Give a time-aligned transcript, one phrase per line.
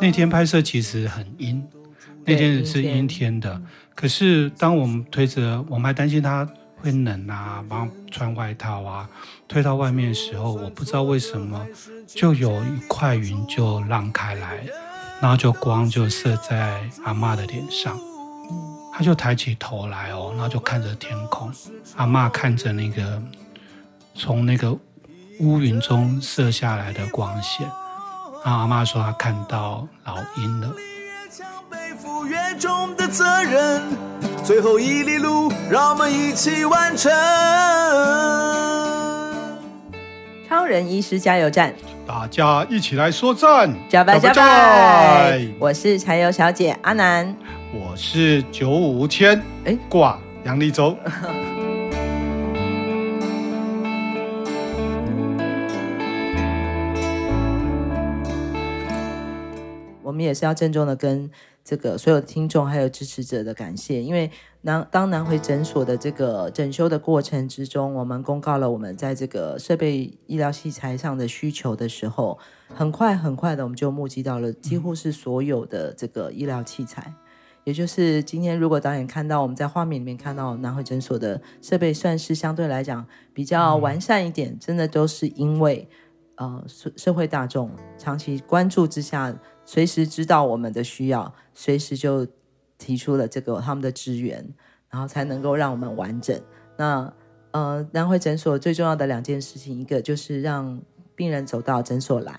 [0.00, 1.66] 那天拍摄其实很阴，
[2.24, 3.60] 那天是阴天的。
[3.94, 9.08] 可是当我们推着，我们还担心他会冷啊，帮他穿外套啊，
[9.48, 11.66] 推到外面的时候，我不知道为什么，
[12.06, 14.64] 就有一块云就让开来，
[15.20, 17.98] 然后就光就射在阿嬷的脸上。
[18.92, 21.52] 他就抬起头来哦，然后就看着天空。
[21.96, 23.22] 阿嬷看着那个
[24.14, 24.76] 从那个
[25.40, 27.68] 乌云中射下来的光线，
[28.48, 30.72] 然后阿妈说她看到老鹰了。
[34.42, 37.12] 最后一里路，让我们一起完成。
[40.48, 41.74] 超人医师加油站，
[42.06, 45.46] 大家一起来说赞，加拜加拜！
[45.58, 47.36] 我是柴油小姐阿南。
[47.70, 50.96] 我是九五千，哎，挂杨丽洲。
[60.18, 61.30] 我们也是要郑重的跟
[61.62, 64.28] 这个所有听众还有支持者的感谢，因为
[64.62, 72.36] 南当南回诊所的这个整修的过程之中，我们公告了我们在这个设备医疗器材上的需求的时候，
[72.74, 77.14] 很快很快的我们就募集到了几乎是所有的这个医疗器材。
[77.62, 85.88] 也就是今天，如果导演看到我们在画面里面看到南回诊所的设备，算是相对来讲比较完善一点，真的都是因为
[86.34, 89.36] 呃社社会大众长期关注之下，
[89.68, 92.26] 随时知道我们的需要，随时就
[92.78, 94.42] 提出了这个他们的支援，
[94.88, 96.40] 然后才能够让我们完整。
[96.78, 97.12] 那
[97.50, 100.80] 呃南汇诊所最重要的两件事情，一个就是让
[101.14, 102.34] 病人走到诊所来，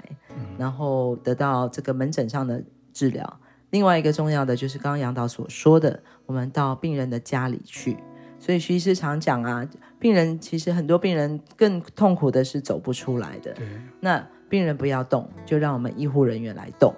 [0.58, 3.40] 然后得到这个门诊上的治疗。
[3.70, 7.96] 另外一个重要的就是刚刚杨导所说的，我们到病人的家里去。
[8.40, 9.70] 所以徐医师常讲啊，
[10.00, 13.56] 病人其实很多病人更痛苦的是走不出来的。
[14.00, 16.92] 那病人不要动，就让我们医护人员来动。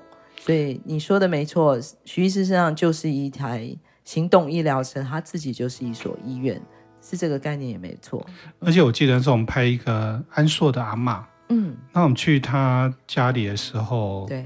[0.44, 3.74] 所以你说的没错，徐医师身上就是一台
[4.04, 6.60] 行动医疗车，他自己就是一所医院，
[7.00, 8.26] 是这个概念也没错。
[8.60, 14.44] 而且我记得是我们拍一个安硕的阿嬷，嗯，那我们去他家里的时候，对。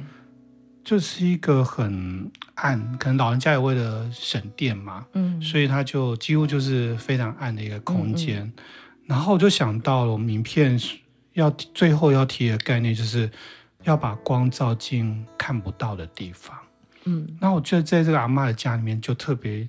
[0.84, 8.44] 就是一个很暗，可能老人家也为了省电嘛，嗯，所以他就几乎就是非常暗的一个空间。
[8.44, 8.64] 嗯嗯，
[9.08, 10.80] 然后我就想到了，我们影片
[11.34, 13.28] 要最后要提的概念，就是
[13.86, 16.56] 要把光照进看不到的地方。
[17.06, 19.68] 嗯，那我觉得在这个阿妈的家里面就特别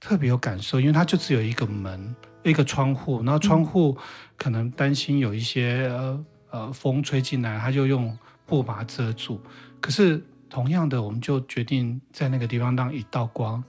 [0.00, 3.96] 特别有感受，因为它就只有一个门，一个窗户，然后窗户
[4.36, 9.40] 可能担心有一些呃呃风吹进来，他就用布把它遮住，
[9.80, 10.22] 可是。
[10.54, 13.64] 同样的，我们就决定在那个地方让一道光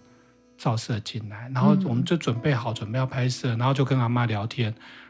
[0.57, 4.65] 照射进来，然后我们就准备好，准备要拍摄，然后就跟阿妈聊天，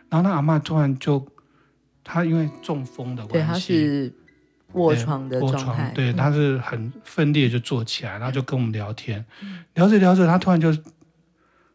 [0.07, 1.27] 然后那阿妈突然就，
[2.03, 4.13] 她因为中风的关系，对，她是
[4.73, 9.23] 卧床的状态，卧床，对，他是很奋力的就坐起来，然后就跟我们聊天，
[9.73, 10.75] 聊着聊着，他突然就，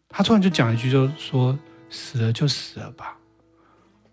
[0.08, 1.58] 他突然就讲一句，就说
[1.90, 3.16] 死了就死了吧，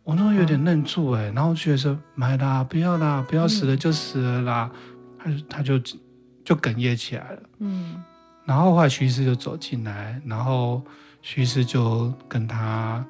[0.04, 4.72] 我那时候有点愣住哎，然后觉得说买啦，不要啦，不要死了就死了啦。
[5.18, 5.80] 他就他就
[6.44, 8.04] 就哽咽起来了，嗯，
[8.46, 10.84] 然后后来徐医师就走进来，然后
[11.24, 13.04] 徐医师就跟他，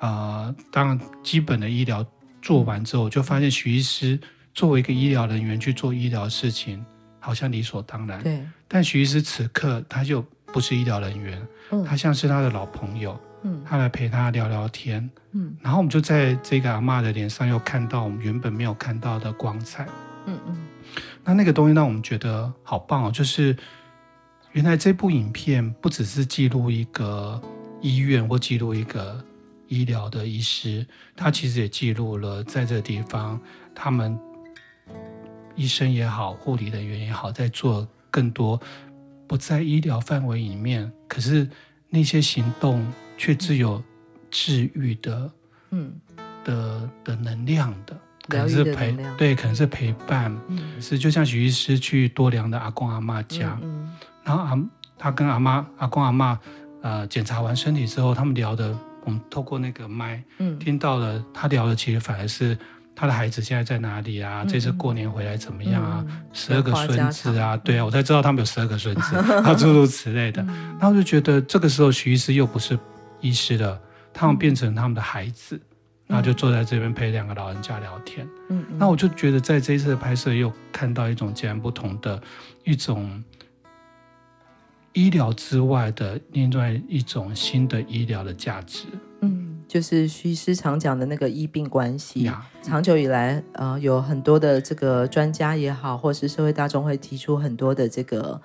[0.00, 2.04] 呃，当然基本的医疗
[2.42, 4.20] 做完之后，就发现徐医师
[4.54, 6.84] 作为一个医疗人员去做医疗事情，
[7.18, 8.40] 好像理所当然，对。
[8.68, 19.86] 但徐医师此刻他就不是医疗人员，嗯，他像是他的老朋友，嗯，他来陪他聊聊天，嗯，然后我们就在这个阿嬷的脸上又看到我们原本没有看到的光彩，
[20.26, 20.56] 嗯嗯。
[21.24, 23.56] 那那个东西让我们觉得好棒哦，就是
[24.52, 27.40] 原来这部影片不只是记录一个
[27.80, 29.24] 医院或记录一个
[29.66, 30.86] 医疗的医师，
[31.16, 33.40] 他其实也记录了在这个地方
[33.74, 34.16] 他们
[35.56, 38.60] 医生也好，护理人员也好，在做更多
[39.26, 41.48] 不在医疗范围里面，可是
[41.88, 43.82] 那些行动却具有
[44.30, 45.30] 治愈的，
[45.70, 45.92] 嗯。
[46.44, 47.98] 的的能量的。
[48.28, 53.92] 可能是陪对，可能是陪伴，嗯、是就像许医师去多良的阿公阿妈家，嗯嗯、
[54.22, 54.58] 然后阿
[54.98, 56.38] 他跟阿妈阿公阿妈
[56.82, 62.58] 呃检查完身体之后，他们聊的，我们透过那个麦、嗯、听到了，他聊的其实反而是
[62.94, 64.42] 他的孩子现在在哪里啊？
[64.42, 66.04] 嗯、这次过年回来怎么样啊？
[66.32, 70.42] 十二、嗯、个孙子啊，对啊，我才知道他们有十二个孙子， 啊诸如此类的，
[70.78, 72.78] 然后就觉得这个时候徐医师又不是
[73.20, 73.80] 医师了，
[74.12, 75.60] 他们变成他们的孩子。
[76.06, 78.28] 然后就坐在这边陪两个老人家聊天。
[78.50, 82.22] 嗯，那我就觉得在这一次的拍摄又看到一种截然不同的
[82.62, 83.24] 一种
[84.92, 88.84] 医疗之外的另外一种新的医疗的价值。
[89.24, 92.24] 嗯，就是徐医师常讲的那个医病关系。
[92.24, 98.40] 呀长久以来，呃，有很多的这个专家也好，或是社会大众会提出很多的这个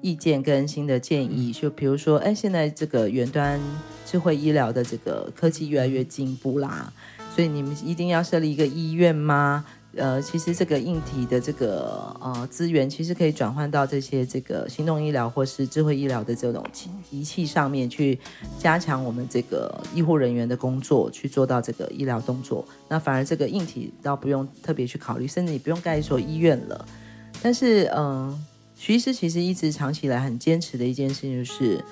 [0.00, 1.52] 意见跟新的建议。
[1.52, 3.60] 就比如说，哎，现在这个远端
[4.04, 6.92] 智慧医疗的这个科技越来越进步啦，
[7.34, 9.64] 所以你们一定要设立一个医院吗？
[9.96, 16.64] 呃，其实这个硬体的这个呃资源，其实可以转换到这些这个行动医疗或是智慧医疗的这种
[17.10, 18.16] 仪器上面，去
[18.56, 22.64] 加强我们这个医护人员的工作，去做到这个医疗动作。
[22.88, 26.86] 那反而这个硬体倒不用特别去考虑，甚至你不用盖一所医院了。
[27.42, 28.40] 但是，嗯、呃，
[28.76, 31.84] 徐医师其实一直长期以来很坚持的一件事情就是，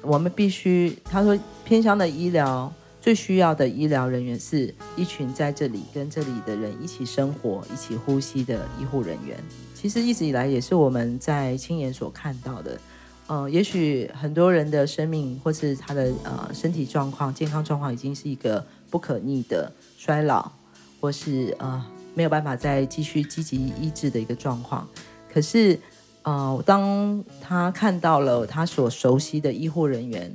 [0.00, 2.72] 我们必须他说偏向的医疗。
[3.02, 9.36] 最需要的医疗人员是一群在这里跟这里的人一起生活、一起呼吸的医护人员。
[9.74, 12.78] 其实一直以来也是我们在亲眼所看到的。
[13.26, 20.52] 呃，也许很多人的生命或是他的呃身体状况、健康状况已经是一个不可逆的衰老，
[21.00, 21.84] 或是呃
[22.14, 24.86] 没有办法再继续积极医治的一个状况。
[25.28, 25.76] 可是，
[26.22, 30.32] 呃，当他看到了他所熟悉的医护人员。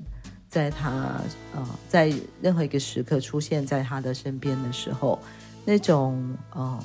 [0.49, 1.21] 在他
[1.53, 5.19] 呃，在任何一个时刻出现在他的身边的时候，
[5.65, 6.83] 那种呃，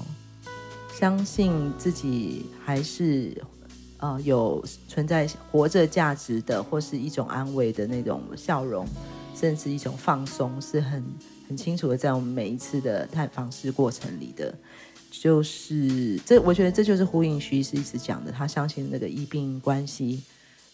[0.99, 3.33] 相信自己还是
[3.99, 8.87] 呃有存在活着价值的，或是一种安慰的那种笑容，
[9.35, 11.03] 甚至一种放松，是很
[11.49, 14.53] 很清楚的，在我们每一次的探访式过程里的，
[15.11, 20.23] 就是这，我觉得这就是呼应徐医师一直讲的，他相信那个医病关系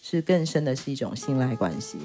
[0.03, 1.99] 是更深的，是一种信赖关系。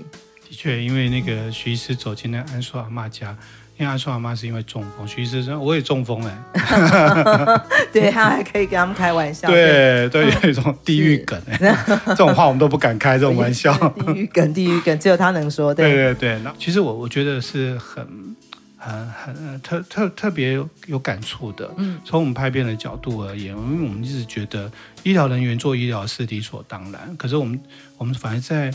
[0.49, 3.35] 的确，因为那个徐医师走进那安叔阿妈家，
[3.77, 7.61] 因为安叔阿妈是因为中风，徐医师说我也中风哎，
[7.91, 11.75] 对，他还可以跟他们开玩笑，对对，有一种地狱梗哎，
[12.07, 13.73] 这种话我们都不敢开这种 玩笑，
[14.05, 18.35] 地狱梗，地狱梗，只有他能说，对对对，那其实我我觉得是很
[18.83, 24.71] 很很特特特别有有感触的，嗯，从我们拍片的角度而言，因为我们一直觉得
[25.03, 27.59] 医疗人员做医疗是理所当然，可是我们
[27.97, 28.73] 我们反而在。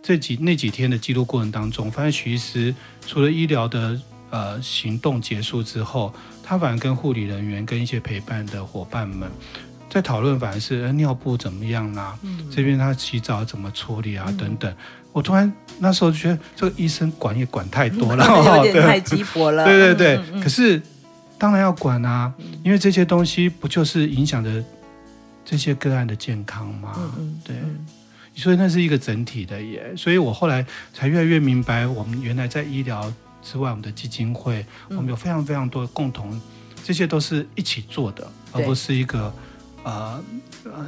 [0.00, 2.74] 这几那几天的记录过程当中，发现徐医师
[3.04, 4.00] 除了医疗的
[4.30, 9.28] 呃行动结束之后，他反而跟护理人员、跟一些陪伴的伙伴们
[9.88, 14.74] 在讨论，反而是、呃、尿布怎么样啦、啊，嗯、这边他洗澡怎么处理啊、嗯、等等。
[15.12, 18.24] 我突然那时候觉得这个医生管也管太多了，
[18.64, 19.64] 有点 太鸡婆了。
[19.64, 20.80] 对对对，可是
[21.38, 22.32] 当然要管啊，
[22.62, 24.62] 因为这些东西不就是影响着
[25.44, 26.92] 这些个案的健康吗？
[26.96, 27.56] 嗯嗯、对。
[28.36, 30.64] 所以那是一个整体的耶，所以我后来
[30.94, 33.12] 才越来越明白，我们原来在医疗
[33.42, 36.40] 之外，我们的基金会，我们有非常非常多的共同，
[36.84, 39.34] 这些都是一起做的，而不是一个
[39.88, 40.24] 呃
[40.64, 40.86] 呃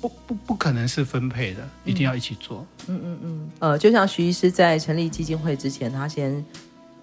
[0.00, 2.66] 不不不可能是分配的，一定要一起做。
[2.86, 3.50] 嗯嗯嗯。
[3.58, 6.44] 呃，就像徐医师在成立基金会之前，他先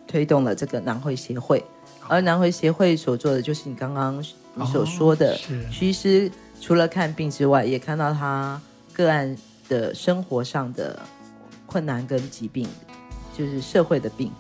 [0.08, 1.64] 推动了这个南汇协会，
[2.08, 4.24] 而南汇协会所做的就是你刚刚
[4.56, 8.62] 你所说的，哦、是徐医师除了看病之外，也看到他
[8.94, 9.38] 个案。
[9.70, 10.98] 的生活上的
[11.66, 12.66] 困难跟疾病，
[13.38, 14.32] 就是社会的病，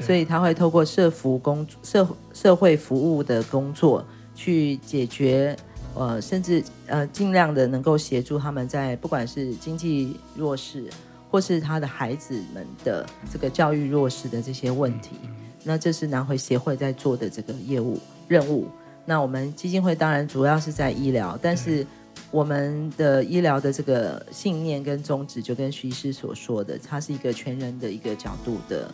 [0.00, 4.04] 所以他会透过社服工社社会服务的工作
[4.34, 5.56] 去解决，
[5.94, 10.88] 呃，甚至呃尽量的能够协助他们在不管是经济弱势，
[11.30, 15.16] 或是他的孩子们的这个教育弱势的这些问题。
[15.64, 17.98] 那这是南回协会在做的这个业务
[18.28, 18.68] 任务。
[19.04, 21.86] 那我们基金会当然主要是在医疗，但是。
[22.30, 28.90] 我们的医疗的这个信念跟宗旨，就跟徐医师所说的，它是一个全人的一个角度的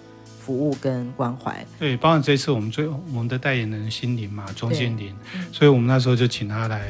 [0.48, 1.62] 服务跟关怀。
[1.78, 6.88] 对，包括这次我们最我们的代言人心灵嘛，钟心灵，嗯、所以我们那时候就请他来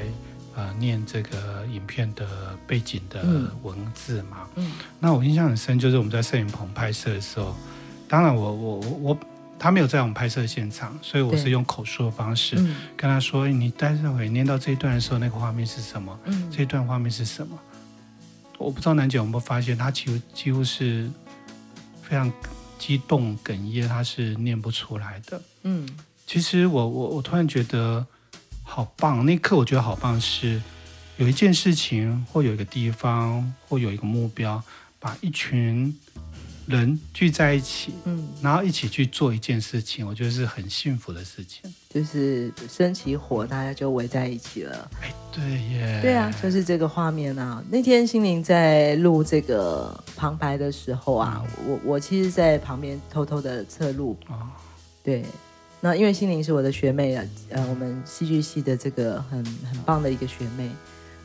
[0.55, 2.25] 呃念这个影片的
[2.65, 3.25] 背景的
[3.65, 4.47] 文字嘛。
[4.55, 7.57] 嗯，那我印象很深，就是我们在摄影棚拍摄的时候，
[8.07, 8.91] 当然我我我。
[9.01, 9.19] 我
[9.61, 12.55] 他没有在我们拍摄现场，所以我是用口述的方式
[12.97, 16.17] 跟他说：“嗯、你待会念到这一段的时候，那个画面是什么？
[16.27, 17.59] 嗯、这一段画面是什么？”
[18.57, 21.11] 我不知道南姐有没有发现，他几乎几乎是
[22.01, 22.33] 非常
[22.79, 25.43] 激动哽咽，他是念不出来的。
[25.63, 25.89] 嗯，
[26.27, 28.07] 其实我我我突然觉得
[28.63, 30.63] 好棒，那一刻我觉得好棒，是
[31.17, 34.63] 有一件事情或有一个地方或有一个目标，
[34.99, 35.99] 把一群。
[36.69, 41.63] 人聚在一起，嗯，然后一起去做一件事情，我觉得是很幸福的事情。
[41.89, 44.91] 就是升起火，大家就围在一起了。
[45.03, 47.65] 哎，对耶，对啊，就是这个画面啊。
[47.71, 54.17] 那天心灵在录这个旁白的时候啊，嗯、我我其实，在旁边偷偷的侧录。
[54.29, 54.37] 哦，
[55.03, 55.25] 对，
[55.81, 60.69] 那因为心灵是我的学妹啊，呃，我们戏剧系的这个很很棒的一个学妹，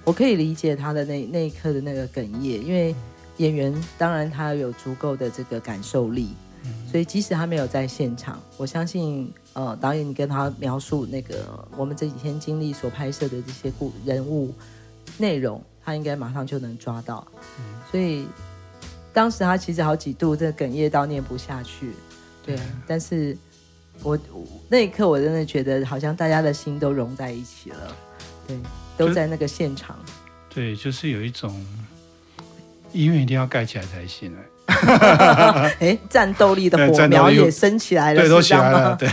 [0.03, 2.96] 我可以理解她的那那一刻的那个哽咽，因为。
[3.38, 6.36] 演员当然他有足够的这个感受力，
[6.91, 14.53] 所以即使他没有在现场，我相信呃导演你跟他描述那个我们这几天经历所拍摄的这些故人物
[15.17, 17.25] 内容，他应该马上就能抓到。
[17.91, 18.27] 所以
[19.13, 21.93] 当时他其实好几度这哽咽到念不下去，
[22.43, 22.57] 对，
[22.88, 23.38] 但是
[24.01, 24.17] 我
[24.67, 27.95] 那一刻我真的觉得好像大家的心都融在一起了，
[28.48, 28.57] 对，
[28.98, 29.98] 都在那个现场。
[30.50, 31.63] 对，就是有一种
[32.91, 34.33] 医院一定要盖起来才行
[35.79, 38.96] 哎，战斗力的火苗也升起来了，对，都起来了。
[39.00, 39.10] 对，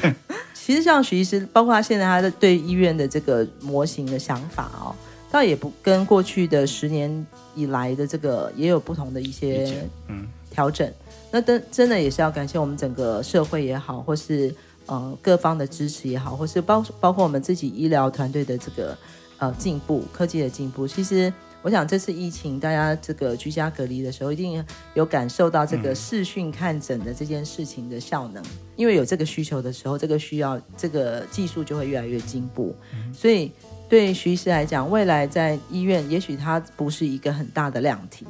[0.55, 4.95] 其实像徐医师，包括他现在他的对医院的这个模型的想法哦，
[5.31, 10.91] 倒也不跟过去的十年以来的这个也有不同的一些嗯调整。
[11.31, 14.55] 那真真的也是要感谢我们整个社会也好，或是
[14.87, 18.97] 呃各方的支持也好，或是包包括我们自己医疗团队的这个。
[19.41, 24.65] 呃，进步科技的进步，其实我想这次疫情，大家这个居家隔离的时候，一定
[24.95, 28.43] 有感受到这个视讯看诊的这件事情的效能。
[28.43, 32.75] 嗯、因为有这个需求的时候，这个需要这个技术就会越来越进步。
[32.95, 33.53] 嗯、所以
[33.91, 38.25] 对徐医师来讲，未来在医院，也许它不是一个很大的量体，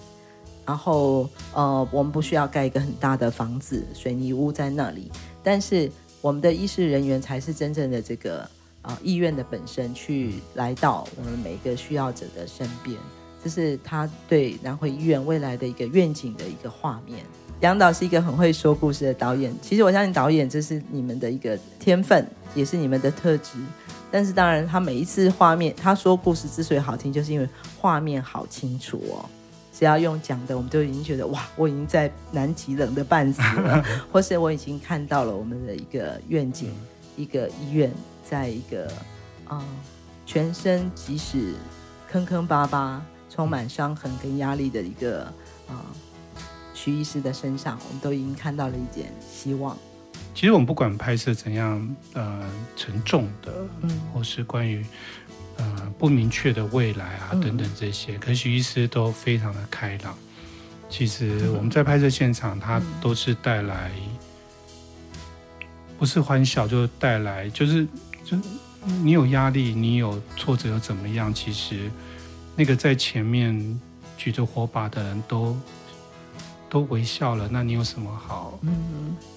[0.66, 5.08] 然后呃，我们不需要盖一个很大的房子、水泥屋在那里，
[5.42, 5.88] 但是
[6.20, 8.48] 我们的医师人员才是真正的这个。
[8.82, 12.96] 啊，医院的本身去来到我们每一个需要者的身边，
[13.42, 17.24] 这是他对南回医院未来的一个愿景的一个画面。
[17.60, 23.58] 杨导是一个很会说故事的导演，其实我相信导演这是你们的一个天分，也是你们的特质。
[24.10, 29.28] 但是当然，他每一次画面他说故事之所以好听，就是因为画面好清楚哦。
[29.72, 36.72] 只要用讲的，我们都已经觉得哇，我已经在南极冷的半死了， 或是我已经看到了我们的一个愿景，
[37.16, 37.90] 一个医院。
[38.22, 38.86] 在一个
[39.48, 39.64] 啊、呃，
[40.24, 41.54] 全身即使
[42.08, 45.24] 坑坑巴巴、充满伤痕跟压力的一个
[45.66, 45.86] 啊，
[46.74, 49.74] 徐、呃、医师的身上，我们都已经看到了一点希望。
[50.34, 54.84] 其实我们不管拍摄怎样呃沉重的，嗯，或是关于
[55.56, 60.14] 呃不明确的未来啊等等这些，嗯、可是徐医师都非常的开朗。
[60.90, 63.92] 其实我们在拍摄现场，嗯、他都是带来
[65.98, 67.86] 不是欢笑，就带来就是。
[68.22, 68.36] 就
[69.02, 71.34] 你有压力，你有挫折又怎么样？
[71.34, 71.90] 其实
[72.60, 73.80] 那个在前面
[74.18, 75.56] 举着火把的人都
[76.68, 78.60] 都微笑了，那你有什么好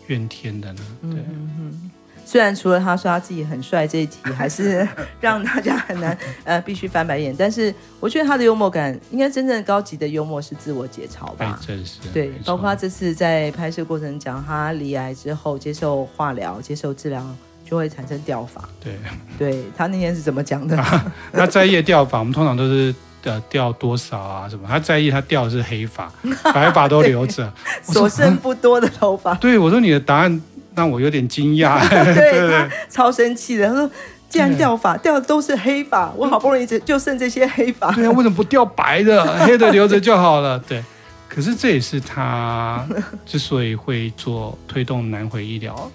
[0.08, 0.82] 怨天的呢？
[1.03, 1.12] 对。
[1.12, 1.89] 嗯
[2.25, 4.86] 虽然除了他说他自己很帅这一题，还是
[5.22, 11.58] 让大家很难 呃必须翻白眼，但是我觉得他的幽默感，应该真正高级的幽默是自我解嘲吧？
[11.70, 17.25] 哎、是对，包括他这次在拍摄过程讲他离癌之后接受化疗、接受治疗。
[17.65, 18.94] 就会产生掉发，对，
[19.39, 20.77] 对他那天是怎么讲的？
[20.77, 24.68] 啊、 那在夜掉发，我们通常都是呃掉多少啊什么？
[24.68, 26.12] 他在意他掉的是黑发，
[26.53, 27.51] 白发都留着，
[27.84, 29.34] 所剩不多的头发。
[29.36, 30.42] 对，我说你的答案
[30.75, 31.80] 让我有点惊讶，
[32.13, 33.68] 对，对，他超生气的。
[33.68, 33.89] 他说
[34.30, 39.46] ：“既然掉发掉的都是黑发，我好不容易就就剩这些黑发，对啊，为什么不掉白的？
[39.46, 40.84] 黑的留着就好了。”对，
[41.30, 42.84] 可是这也是他
[43.25, 45.89] 之所以会做推动南回医疗。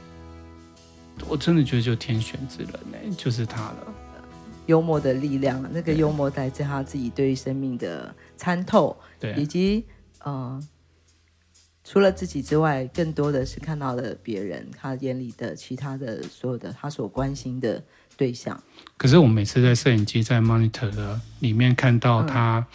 [1.29, 3.77] 我真的觉得就天选之人呢，就是他了。
[4.69, 9.85] 幽默的力量，那个幽默来自他自己对于生命的参透，对，以及
[10.21, 10.63] 呃，
[11.83, 17.83] 除了自己之外，更多的是看到了别人，他眼里的其他的所有的他所关心的
[18.17, 18.63] 对象。
[18.97, 22.67] 可是我们每次在摄影机在 monitor 的里面看到他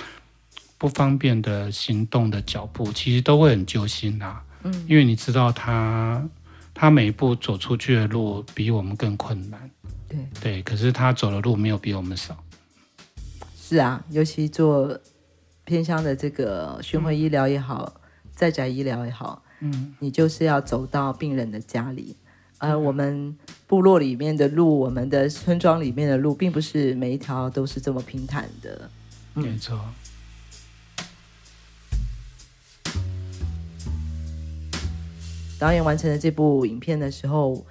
[0.78, 4.44] 不方便的行动的脚步，嗯、其实都会很揪心啊。
[4.64, 6.28] 嗯，因为你知道他。
[6.76, 9.70] 他每一步走出去的路比我们更困难，
[10.14, 12.38] 对对，可是他走的路没有比我们少。
[13.56, 15.00] 是啊，尤其做
[15.66, 18.02] 偏乡的这个巡回医疗也好，嗯、
[18.36, 22.16] 在宅医疗也好，嗯，你就是要走到病人的家里，
[22.60, 28.90] 而、呃、我们部落里面的路，我们的村庄里面的路，并不是每一条都是这么平坦的。
[29.34, 29.80] 没错。
[35.58, 37.66] 导演完成了这部影片的时候，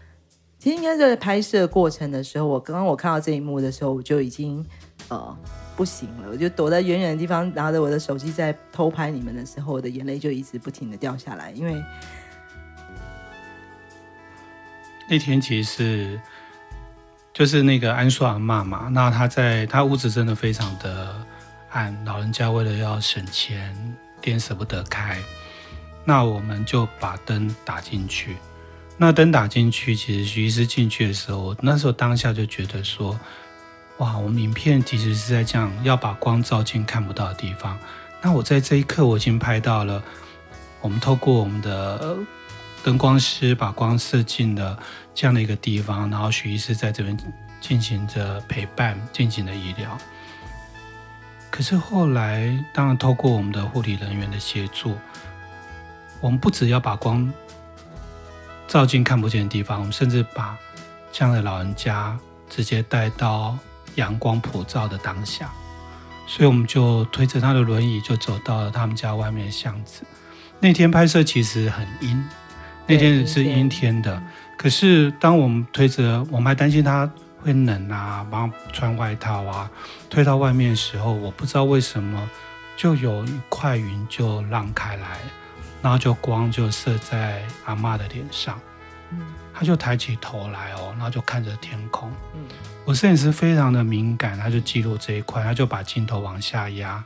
[0.63, 4.65] 其实应该在拍摄过程的时候，我刚刚我看到这一幕的时候，我就已经
[5.09, 5.37] 呃
[5.75, 11.83] 不行了，我就躲在远远的地方，拿着我的手机在偷拍你们的时候，我的眼泪就一直不停的掉下来，因为
[15.09, 16.21] 那天其实是
[17.33, 21.13] 就是那个安叔阿嬷嘛，那他在他屋子真的非常的
[21.71, 23.75] 暗，老人家为了要省钱，
[24.21, 25.19] 电舍不得开。
[26.05, 28.37] 那我们就把灯打进去。
[29.03, 33.19] 那灯打进去，其实徐医师进去的时候，那时候当下就觉得说，
[33.99, 37.77] 哇，我们影片其实是在这样要把光照进看不到的地方。
[38.21, 40.01] 那我在这一刻，我已经拍到了，
[40.81, 42.17] 我们透过我们的
[42.85, 44.79] 灯光师把光射进了
[45.13, 47.19] 这样的一个地方，然后徐医师在这边
[47.61, 49.99] 进行着陪伴，进行的医疗。
[51.51, 54.97] 可是后来，当然透过我们的护理人员的协助，
[56.21, 57.29] 我们不只要把光
[58.73, 60.57] 照进看不见的地方，我们甚至把
[61.13, 63.55] 这样的老人家直接带到
[63.97, 65.51] 阳光普照的当下。
[66.27, 70.05] 所以我们就推着他的轮椅，就走到了他们家外面的巷子。
[70.59, 72.25] 那天拍摄其实很阴，
[72.87, 74.23] 那天是阴天的。
[74.57, 77.07] 可是当我们推着，我们还担心他
[77.43, 79.71] 会冷啊，帮他穿外套啊。
[80.09, 82.27] 推到外面的时候，我不知道为什么，
[82.75, 85.19] 就有一块云就让开来，
[85.83, 88.59] 然后就光就射在阿嬷的脸上。
[89.55, 92.11] 他就抬起头来哦，然后就看着天空。
[92.87, 97.05] 我摄影师非常的敏感，他就记录这一块，他就把镜头往下压，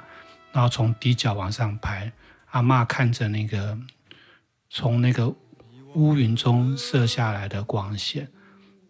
[0.52, 2.10] 然后从低角往上拍。
[2.52, 3.76] 阿嬷看着那个
[4.70, 5.30] 从那个
[5.94, 8.28] 乌云中射下来的光线，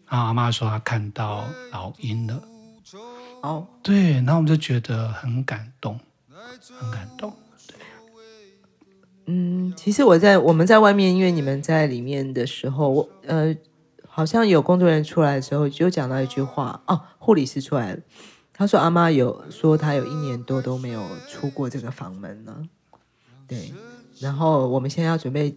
[0.07, 2.39] 然后阿嬷说她看到老鹰了。
[3.41, 5.99] 哦，对，然后我们就觉得很感动，
[6.79, 7.35] 很感动。
[9.27, 13.55] 嗯，其实我在我们在外面，因为你们在里面的时候，我呃。
[14.09, 17.99] 好像有工作人员出来的时候，就讲到一句话哦，护理师出来了，
[18.51, 22.63] 他说阿妈有说他有一年多都没有出过这个房门了，
[23.47, 23.71] 对，
[24.19, 25.55] 然后我们现在要准备，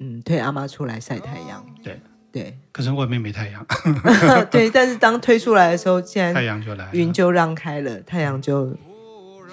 [0.00, 1.98] 嗯，推阿妈出来晒太阳，对。
[2.30, 3.66] 对，可是外面没太阳，
[4.52, 8.76] 对，但是当推出来的时候，现在太阳就来，云就让开了，太阳就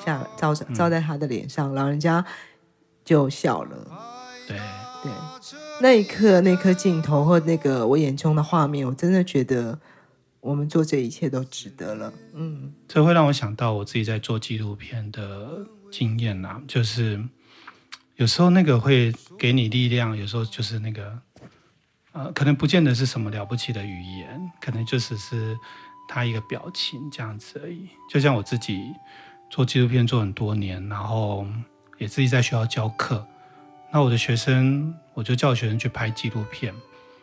[0.05, 2.23] 下照照在他的脸上，嗯，老人家
[3.07, 3.87] 就笑了，
[4.45, 4.57] 对
[5.01, 5.11] 对。
[5.81, 9.79] 那一刻，那颗镜头或那个我眼中的画面，我真的觉得
[10.41, 12.11] 我们做这一切都值得了。
[12.33, 17.23] 嗯，这会让我想到我自己在做纪录片的经验呐，就是
[18.17, 21.17] 有时候那个会给你力量，有时候就是那个
[22.11, 25.57] 呃，可能不见得是什么了不起的语言，可能就只是
[26.09, 27.87] 他一个表情这样子而已。
[28.09, 28.91] 就像我自己
[29.49, 31.47] 做纪录片做很多年，然后
[31.97, 33.25] 也自己在学校教课。
[33.91, 36.73] 那我的学生，我就叫学生去拍纪录片，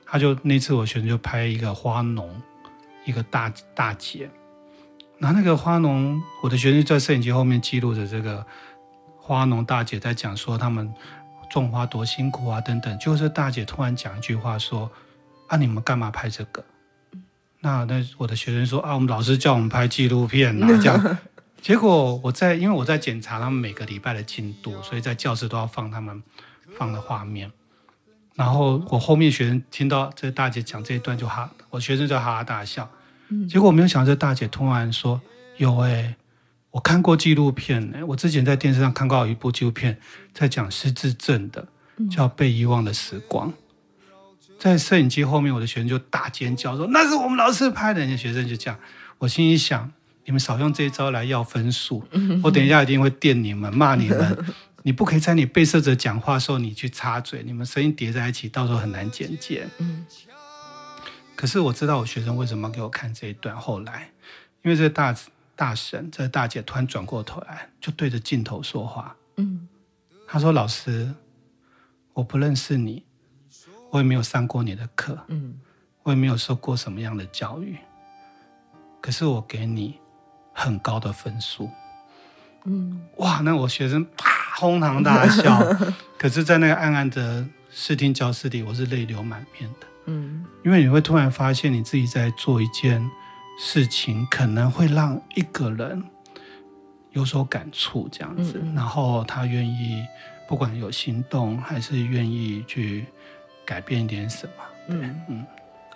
[0.06, 2.34] 他就那次我学生就拍一个花农，
[3.04, 4.30] 一个大大姐，
[5.18, 8.44] 然后那个花农，我的学生在摄影机后面记录着这个
[9.18, 10.92] 花农大姐在讲说他们
[11.50, 14.90] 种花多辛苦啊等等，就是大姐突然讲一句话说
[15.48, 16.64] 啊，你们干嘛拍这个？
[17.60, 21.18] 那那我的学生说啊，我们老师叫我们拍纪录片啊，这样。
[21.64, 26.22] 结果我在因为我在检查他们每个礼拜的进度，所以在教室都要放他们。
[26.76, 27.52] 放的画面，
[28.34, 32.90] 然后我后面学生听到这大姐讲这一段就哈，我学生就哈哈大笑。
[33.28, 35.20] 嗯，结果我没有想到这大姐突然说
[35.56, 36.16] ：“有哎、欸，
[36.72, 39.96] 我看过纪录片哎，我之前在电视上看过一部纪录片，
[40.32, 41.68] 在讲失智症的，
[42.10, 43.52] 叫《被遗忘的时光》。”
[44.58, 48.76] 在摄影机后面，我的学生就大尖叫说：“那是我们老师拍的！”人家学生就这样，
[49.18, 49.92] 我心里想：
[50.24, 52.02] 你们少用这一招来要分数，
[52.42, 54.44] 我等一下一定会电你们，骂你们。
[54.86, 59.66] 你不可以在你被摄者讲话的时候，你去插嘴，你们声音叠在一起，到时候很难剪接。
[59.78, 60.04] 嗯。
[61.34, 63.56] 可是我知道我学生为什么给我看这一段。
[63.56, 64.10] 后来，
[64.62, 65.16] 因为这大
[65.56, 69.16] 大婶、这大姐突然转过头来，就对着镜头说话。
[69.36, 69.66] 嗯。
[70.26, 71.14] 她说：“老师，
[72.12, 73.04] 我不认识你，
[73.90, 75.60] 我也没有上过你的课，嗯，
[76.02, 77.76] 我也没有受过什么样的教育。
[79.00, 79.98] 可是我给你
[80.54, 81.68] 很高的分数。”
[82.64, 83.02] 嗯。
[83.16, 84.32] 哇，那我学生啪。
[84.56, 85.58] 哄堂大笑，
[86.16, 89.86] 可是，在那个暗暗的视听教室里，我是泪流满面的。
[90.06, 93.04] 嗯，因为你会突然发现，你自己在做一件
[93.58, 96.00] 事情，可能会让一个人
[97.10, 100.04] 有所感触，这样子，然后他愿意，
[100.48, 103.06] 不管有行动，还是愿意去
[103.64, 105.44] 改变一点什么，对，嗯，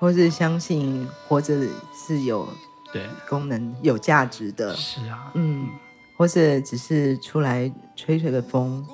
[0.01, 1.55] 或是相信活着
[1.95, 2.49] 是有
[2.93, 3.07] 对。
[3.29, 5.69] 功能、有价值的，是啊，嗯。
[6.17, 8.85] 或者只是出来吹吹个风，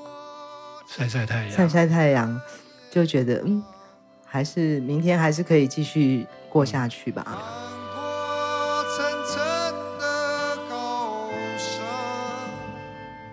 [0.87, 2.39] 晒晒太阳，晒晒太阳，
[2.91, 3.63] 就觉得嗯，
[4.27, 7.25] 还是明天还是可以继续过下去吧。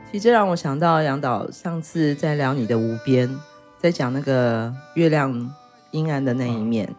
[0.09, 3.29] 其实这让我想到杨导上次在聊你的无边，
[3.77, 5.53] 在讲那个月亮
[5.91, 6.95] 阴暗的那一面，嗯、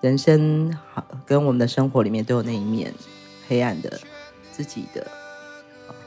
[0.00, 2.92] 人生好跟我们的生活里面都有那一面
[3.46, 4.00] 黑暗的
[4.50, 5.06] 自己的。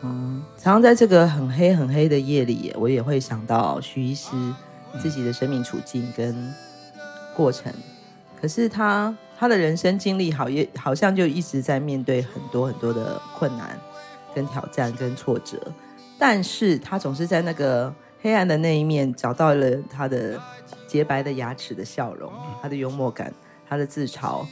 [0.02, 4.32] 嗯，常常在这个很黑很黑的夜里，我也会想到徐医师
[5.00, 6.54] 自己的生命处境跟
[7.36, 7.72] 过程。
[8.42, 13.80] 可是他他的人生经历好也好像就一直在面对很多很多的困难、
[14.36, 15.58] 跟挑战、跟挫折。
[16.18, 20.42] 但是他总是在那个黑暗的那一面找到了他的
[20.88, 23.34] 洁白的牙齿的笑容，他的幽默感，
[23.74, 24.46] 他的自嘲，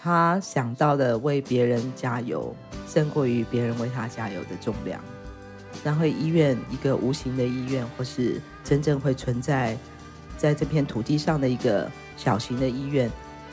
[0.00, 2.54] 他想到的为别人加油，
[2.86, 5.00] 胜过于别人为他加油的重量。
[5.82, 9.76] 然后医院一个无形的医院，或是真正会存在
[10.38, 13.10] 在这片土地上的一个小型的医院，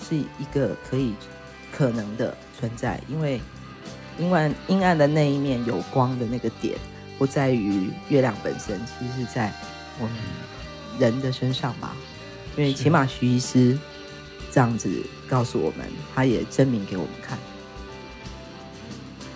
[0.08, 1.16] 是一个可以
[1.76, 3.42] 可能的存在，因为
[4.20, 6.78] 阴暗阴暗的那一面有光的那个点，
[7.18, 9.52] 不在于月亮本身，其实是在
[10.00, 10.16] 我们
[11.00, 11.96] 人的身上吧。
[12.56, 13.76] 因为起码徐医师
[14.52, 14.90] 这样子
[15.28, 17.38] 告诉我们，他也证明给我们看。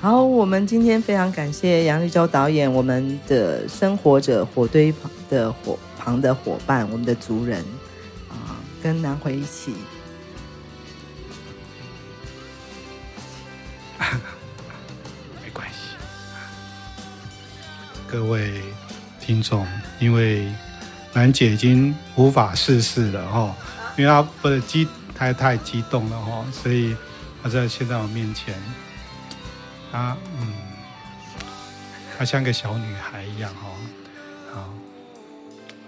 [0.02, 7.64] 好，我们今天非常感谢杨力州导演，我们的生活者火堆旁的伙旁的伙伴，我们的族人
[8.30, 9.74] 啊，跟南回一起。
[15.42, 15.96] 没关系，
[18.06, 18.62] 各位
[19.22, 19.66] 听众，
[20.02, 20.52] 因为
[21.14, 23.56] 南姐已经无法事事了哈，
[23.98, 26.96] 因为她不是激太太激动了哈，所以
[27.42, 28.56] 她在现在我面前。
[29.92, 30.54] 她嗯，
[32.18, 33.70] 她像个小女孩一样哈，
[34.54, 34.74] 好，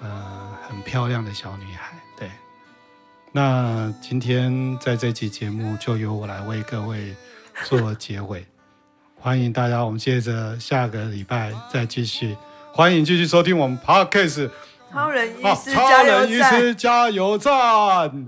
[0.03, 1.93] 呃，很漂亮的小女孩。
[2.17, 2.29] 对，
[3.31, 7.15] 那今天在这期节目就由我来为各位
[7.63, 8.45] 做结尾，
[9.19, 12.37] 欢迎大家，我们接着下个礼拜再继续，
[12.71, 14.49] 欢迎继续收听我们 Podcast
[14.93, 18.27] 超人医师、啊、超人医师加油站，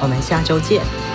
[0.00, 1.09] 我们下周见。